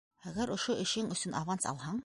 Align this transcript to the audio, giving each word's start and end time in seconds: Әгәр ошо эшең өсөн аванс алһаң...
Әгәр 0.29 0.53
ошо 0.55 0.77
эшең 0.85 1.13
өсөн 1.17 1.39
аванс 1.43 1.73
алһаң... 1.73 1.99